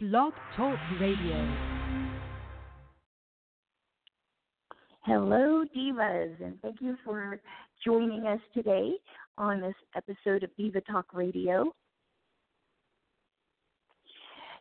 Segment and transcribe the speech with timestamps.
[0.00, 1.56] Blog Talk Radio.
[5.04, 7.40] Hello, Divas, and thank you for
[7.84, 8.92] joining us today
[9.38, 11.74] on this episode of Diva Talk Radio.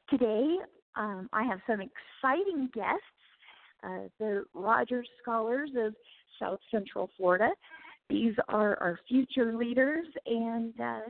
[0.10, 0.56] Today,
[0.96, 3.04] um, I have some exciting guests,
[3.84, 5.94] uh, the Rogers Scholars of
[6.40, 7.52] South Central Florida.
[8.10, 11.02] These are our future leaders, and uh,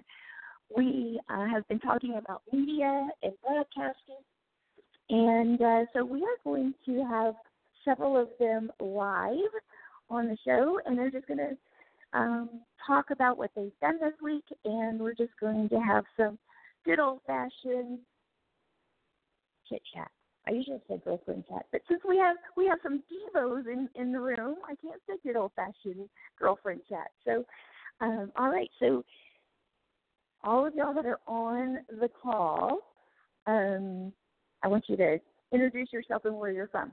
[0.76, 4.18] we uh, have been talking about media and broadcasting.
[5.10, 7.36] And uh, so we are going to have
[7.86, 9.38] several of them live
[10.10, 11.58] on the show, and they're just going to
[12.18, 12.50] um,
[12.86, 16.38] talk about what they've done this week, and we're just going to have some
[16.86, 18.00] good old fashioned
[19.70, 20.10] chit chat.
[20.48, 24.14] I usually say girlfriend chat, but since we have we have some divos in in
[24.14, 26.08] the room, I can't say good old fashioned
[26.40, 27.12] girlfriend chat.
[27.26, 27.44] So,
[28.00, 29.04] um, all right, so
[30.44, 32.80] all of y'all that are on the call,
[33.48, 34.12] um,
[34.64, 35.20] I want you to
[35.52, 36.92] introduce yourself and where you're from.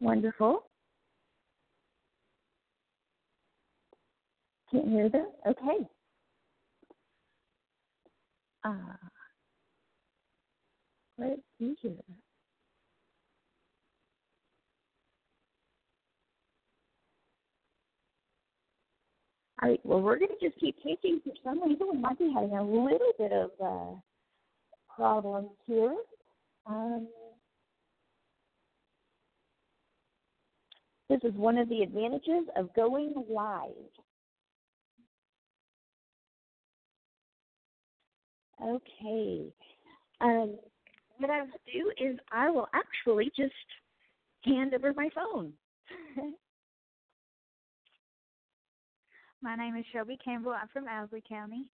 [0.00, 0.64] Wonderful.
[4.70, 5.28] Can't hear them?
[5.46, 5.86] Okay.
[8.64, 8.72] Uh,
[11.18, 11.92] let's see here.
[19.64, 21.20] All right, well, we're going to just keep taking.
[21.24, 23.96] For some reason, we might be having a little bit of uh,
[24.94, 25.94] problems here.
[26.66, 27.08] Um,
[31.08, 33.70] this is one of the advantages of going live.
[38.62, 39.50] Okay.
[40.20, 40.58] Um,
[41.16, 43.54] what I will do is I will actually just
[44.44, 45.54] hand over my phone.
[49.44, 50.52] My name is Shelby Campbell.
[50.52, 51.68] I'm from Owsley County.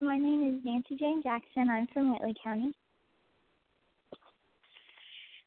[0.00, 1.70] My name is Nancy Jane Jackson.
[1.70, 2.72] I'm from Whitley County.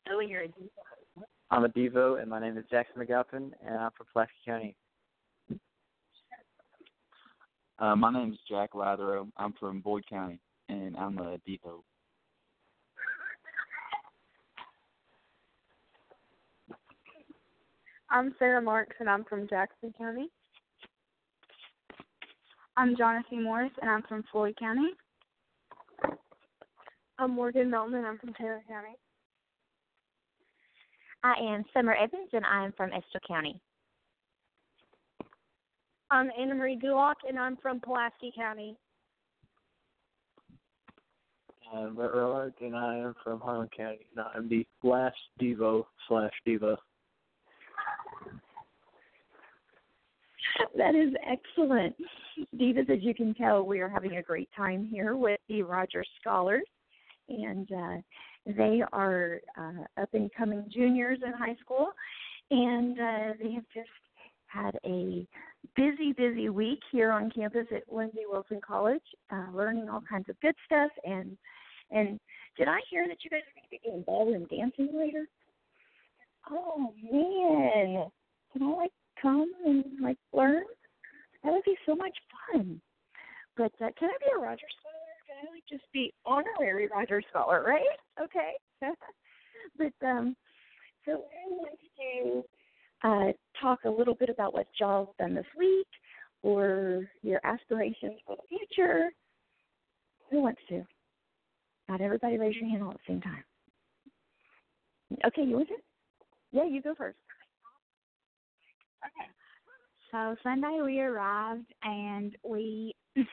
[0.09, 0.70] Oh, and you're a diva.
[1.52, 4.75] I'm a Devo, and my name is Jackson McGuffin, and I'm from Pulaski County.
[7.80, 9.28] Uh, my name is Jack Lathero.
[9.36, 11.81] I'm from Boyd County, and I'm a Devo.
[18.13, 20.29] I'm Sarah Marks, and I'm from Jackson County.
[22.78, 24.91] I'm Jonathan Morris, and I'm from Floyd County.
[27.18, 28.96] I'm Morgan Melton, and I'm from Taylor County.
[31.24, 33.59] I am Summer Evans, and I am from Estill County.
[36.12, 38.78] I'm Anna Marie Gulock, and I'm from Pulaski County.
[41.75, 46.34] I'm Brett Roark, and I am from Harlan County, and I'm the last Devo slash
[46.45, 46.78] Diva.
[50.78, 51.96] That is excellent.
[52.56, 56.08] Divas, as you can tell, we are having a great time here with the Rogers
[56.20, 56.66] Scholars,
[57.30, 57.98] and uh,
[58.46, 61.90] they are uh, up and coming juniors in high school,
[62.52, 63.90] and uh, they have just
[64.48, 65.28] had a
[65.76, 70.40] busy, busy week here on campus at Lindsey Wilson College, uh, learning all kinds of
[70.42, 70.92] good stuff.
[71.04, 71.38] And
[71.92, 72.20] and
[72.58, 75.25] did I hear that you guys are going to be doing ballroom dancing later?
[76.50, 78.08] Oh man,
[78.52, 78.92] can I like
[79.24, 80.64] come and like learn?
[81.44, 82.16] That would be so much
[82.52, 82.80] fun.
[83.58, 85.18] But uh, can I be a Rogers Scholar?
[85.28, 87.98] Can I like just be honorary Rogers Scholar, right?
[88.22, 88.52] Okay.
[89.78, 90.36] but um,
[91.06, 92.44] so I want to
[93.04, 95.88] uh, talk a little bit about what y'all's done this week
[96.44, 99.10] or your aspirations for the future.
[100.30, 100.84] Who wants to?
[101.90, 103.44] Not everybody raise your hand all at the same time.
[105.26, 105.76] Okay, you want to?
[106.52, 107.18] Yeah, you go first.
[109.06, 109.30] Okay.
[110.12, 112.94] So Sunday we arrived and we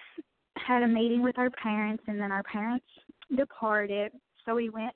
[0.56, 2.86] had a meeting with our parents, and then our parents
[3.36, 4.12] departed.
[4.44, 4.94] So we went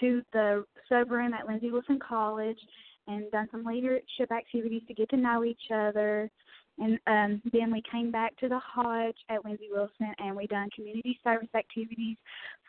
[0.00, 2.58] to the sub room at Lindsey Wilson College
[3.06, 6.30] and done some leadership activities to get to know each other.
[6.78, 10.70] And um, then we came back to the Hodge at Lindsey Wilson, and we done
[10.74, 12.16] community service activities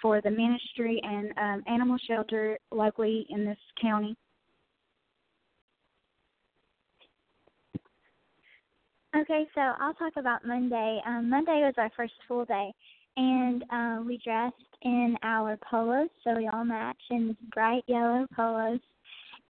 [0.01, 4.17] for the ministry and um, animal shelter locally in this county.
[9.15, 10.99] Okay, so I'll talk about Monday.
[11.05, 12.73] Um, Monday was our first full day,
[13.15, 18.79] and um, we dressed in our polos, so we all matched in bright yellow polos,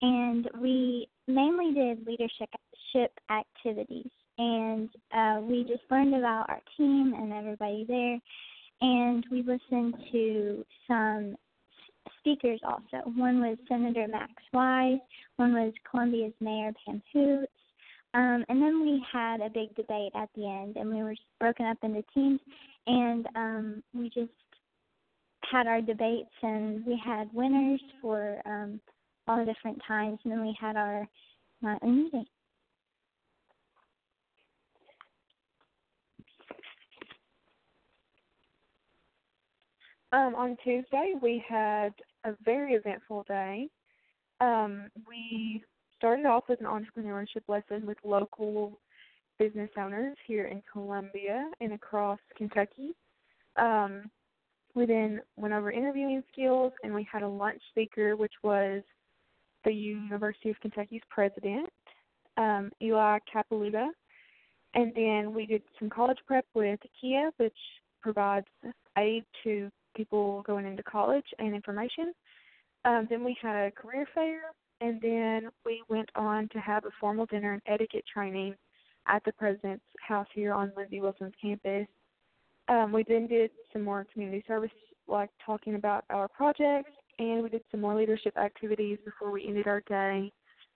[0.02, 2.50] and we mainly did leadership
[3.32, 8.20] activities, and uh, we just learned about our team and everybody there,
[8.82, 11.38] and we listened to some
[12.20, 13.10] speakers also.
[13.16, 15.00] One was Senator Max Wise,
[15.38, 17.52] one was Columbia's Mayor Pam Hoots,
[18.14, 21.66] Um, and then we had a big debate at the end, and we were broken
[21.66, 22.40] up into teams,
[22.86, 24.30] and um, we just
[25.52, 28.80] had our debates, and we had winners for um,
[29.28, 31.08] all different times, and then we had our
[31.66, 32.26] uh, meeting.
[40.12, 41.94] Um, on Tuesday, we had
[42.24, 43.68] a very eventful day.
[44.40, 45.64] Um, we
[46.04, 48.78] started off with an entrepreneurship lesson with local
[49.40, 52.92] business owners here in Columbia and across Kentucky.
[53.56, 54.12] Um,
[54.76, 58.82] we then went over interviewing skills, and we had a lunch speaker, which was
[59.64, 61.70] the University of Kentucky's president,
[62.36, 63.88] um, Eli Capilouto.
[64.74, 67.56] And then we did some college prep with KHEAA, which
[68.02, 68.48] provides
[68.98, 72.12] aid to people going into college and information.
[72.84, 74.42] Um, then we had a career fair,
[74.82, 78.56] and then we went on to have a formal dinner and etiquette training
[79.08, 81.88] at the president's house here on Lindsey Wilson's campus.
[82.70, 84.72] Um, we then did some more community service,
[85.08, 89.68] like talking about our projects, and we did some more leadership activities before we ended
[89.68, 90.32] our day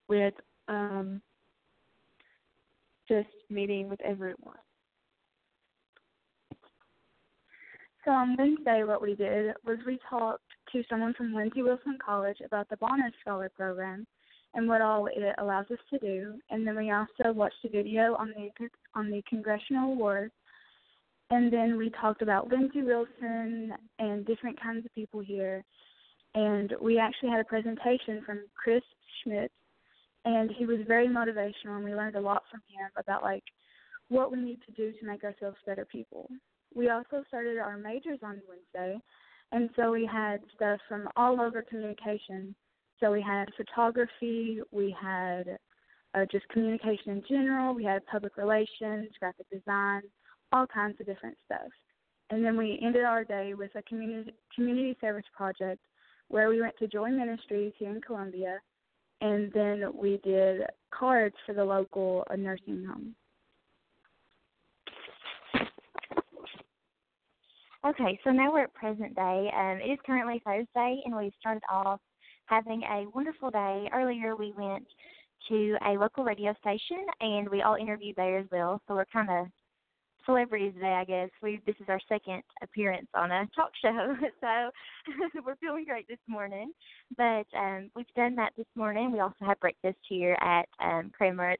[0.08, 0.34] with
[0.68, 1.22] um,
[3.08, 4.56] just meeting with everyone.
[8.04, 10.42] So on Wednesday, what we did was we talked
[10.72, 14.06] to someone from Lindsey Wilson College about the Bonner Scholar Program
[14.54, 16.34] and what all it allows us to do.
[16.50, 20.30] And then we also watched a video on the on the Congressional Award.
[21.30, 25.62] And then we talked about Lindsey Wilson and different kinds of people here.
[26.34, 28.82] And we actually had a presentation from Chris
[29.22, 29.50] Schmidt,
[30.24, 33.44] and he was very motivational, and we learned a lot from him about like
[34.08, 36.28] what we need to do to make ourselves better people.
[36.74, 39.00] We also started our majors on Wednesday,
[39.52, 42.54] and so we had stuff from all over communication.
[43.00, 45.58] So we had photography, we had
[46.14, 50.02] uh, just communication in general, we had public relations, graphic design,
[50.52, 51.70] all kinds of different stuff.
[52.30, 55.80] And then we ended our day with a community community service project
[56.28, 58.58] where we went to Joy Ministries here in Columbia,
[59.22, 63.14] and then we did cards for the local uh, nursing home.
[67.88, 69.50] Okay, so now we're at present day.
[69.56, 72.00] Um, it is currently Thursday, and we started off
[72.44, 73.88] having a wonderful day.
[73.94, 74.86] Earlier, we went
[75.48, 78.82] to a local radio station, and we all interviewed there as well.
[78.86, 79.46] So we're kind of
[80.26, 81.30] celebrities today, I guess.
[81.42, 84.70] We this is our second appearance on a talk show, so
[85.46, 86.72] we're feeling great this morning.
[87.16, 89.12] But um, we've done that this morning.
[89.12, 91.56] We also had breakfast here at um, Kramer.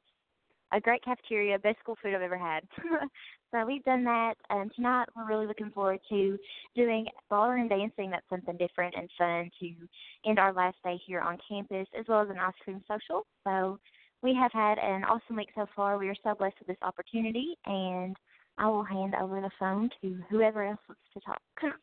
[0.72, 2.62] A great cafeteria, best school food I've ever had.
[3.50, 4.34] so we've done that.
[4.50, 6.38] and tonight we're really looking forward to
[6.76, 8.10] doing ballroom dancing.
[8.10, 12.22] That's something different and fun to end our last day here on campus, as well
[12.22, 13.26] as an ice cream social.
[13.44, 13.78] So
[14.22, 15.96] we have had an awesome week so far.
[15.96, 18.16] We are so blessed with this opportunity, and
[18.58, 21.78] I will hand over the phone to whoever else wants to talk.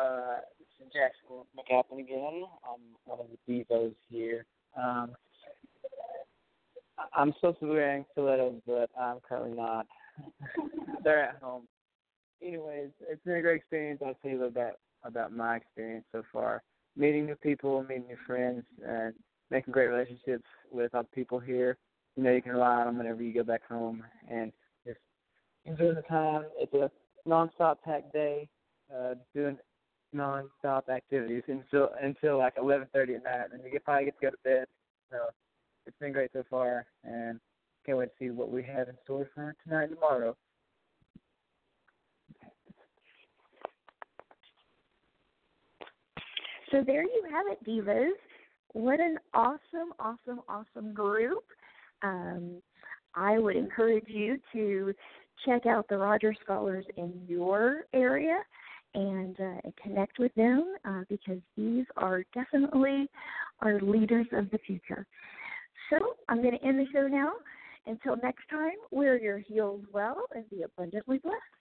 [0.00, 0.36] Uh,
[0.80, 2.44] is Jackson McGuffin again.
[2.64, 4.46] I'm one of the divos here.
[4.76, 5.10] Um,
[7.14, 9.86] I'm supposed to be wearing stilettos, but I'm currently not.
[11.04, 11.64] They're at home.
[12.42, 14.00] Anyways, it's been a great experience.
[14.04, 14.74] I'll tell you about
[15.04, 16.62] about my experience so far.
[16.96, 19.14] Meeting new people, meeting new friends, and
[19.50, 21.76] making great relationships with other people here.
[22.16, 24.52] You know, you can rely on them whenever you go back home, and
[24.86, 24.98] just
[25.66, 26.44] enjoying the time.
[26.58, 26.90] It's a
[27.28, 28.48] non-stop packed day.
[28.92, 29.56] Uh, doing
[30.12, 34.36] non-stop activities until until like 11:30 at night, and you probably get to go to
[34.44, 34.66] bed.
[35.10, 35.18] So
[35.86, 37.40] it's been great so far, and
[37.84, 40.36] can't wait to see what we have in store for tonight and tomorrow.
[46.70, 48.10] So there you have it, divas.
[48.72, 51.42] What an awesome, awesome, awesome group.
[52.02, 52.62] Um,
[53.14, 54.94] I would encourage you to
[55.44, 58.38] check out the Rogers Scholars in your area
[58.94, 63.08] and uh, connect with them uh, because these are definitely
[63.60, 65.06] our leaders of the future.
[65.90, 67.32] So I'm going to end the show now.
[67.86, 71.59] Until next time, wear your heels well and be abundantly blessed.